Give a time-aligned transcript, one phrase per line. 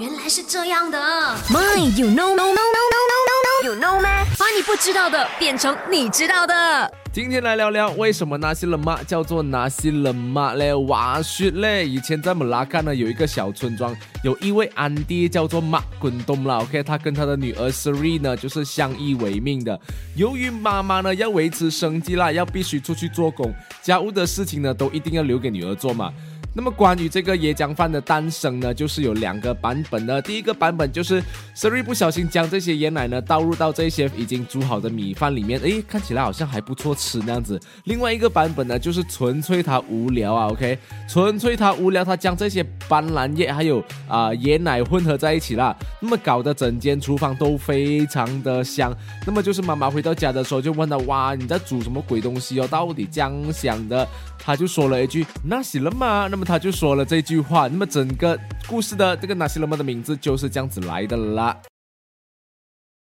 [0.00, 0.98] 原来是这样的。
[1.50, 4.24] My, you know, no, no, no, no, no, no, you know 吗？
[4.36, 6.92] 把你不知道的变成你知道的。
[7.12, 10.74] 今天来聊聊为什么那些人马叫做那些人马嘞？
[10.74, 11.86] 哇雪嘞！
[11.86, 16.58] 以前在马拉干呢有一个小村庄，有一位安迪叫做马滚东啦。
[16.58, 19.78] OK，他跟他的女儿 Siri 呢就是相依为命的。
[20.16, 26.12] 由于妈妈呢要维持生计啦，要必须出去做工，家务的事情呢都一定要留给女儿做嘛。
[26.56, 30.22] 那么关于这个椰浆饭的诞生呢，就是有两个版本的。
[30.22, 31.20] 第一个版本就是
[31.56, 37.60] Siri 不小心将这些椰奶呢倒入到这些已经煮好的米饭里面，诶，看起来好像还不错吃那样子。
[37.84, 40.78] 另外一个版本呢，就是纯粹他无聊啊，OK，
[41.08, 48.94] 纯粹他无聊，他将这些斑斓叶还有啊椰奶混合在一起啦，那么搞得整间厨房都非常的香。
[49.26, 52.68] 那么就是妈妈回到家的时候就问他，哇，你在煮什么鬼东西哦？
[52.68, 54.06] 到底这样想的？
[54.38, 56.28] 他就说了一句，那行了吗？
[56.30, 56.44] 那么。
[56.44, 58.38] 他就说了这句话，那么整个
[58.68, 61.56] 故事的这个纳西勒吗的名字就是这样子来的啦。